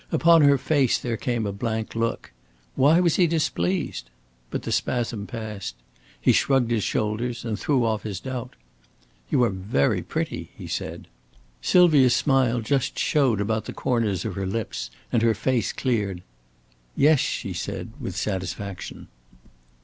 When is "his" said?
6.71-6.83, 8.01-8.19